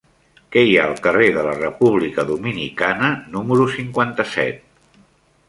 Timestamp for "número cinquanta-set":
3.37-4.69